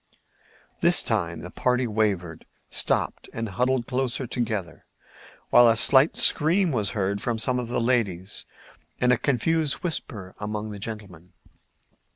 This 0.79 1.03
time 1.03 1.41
the 1.41 1.51
party 1.51 1.85
wavered, 1.85 2.47
stopped 2.71 3.29
and 3.33 3.47
huddled 3.49 3.85
closer 3.85 4.25
together, 4.25 4.87
while 5.51 5.69
a 5.69 5.75
slight 5.75 6.17
scream 6.17 6.71
was 6.71 6.89
heard 6.97 7.21
from 7.21 7.37
some 7.37 7.59
of 7.59 7.67
the 7.67 7.79
ladies 7.79 8.47
and 8.99 9.13
a 9.13 9.17
confused 9.19 9.75
whispering 9.83 10.33
among 10.39 10.71
the 10.71 10.79
gentlemen. 10.79 11.33